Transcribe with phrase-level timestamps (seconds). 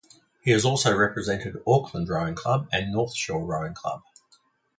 [0.41, 4.01] He has also represented Auckland Rowing Club and North Shore Rowing Club.